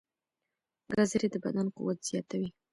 [0.93, 2.49] ګازرې د بدن قوت زیاتوي.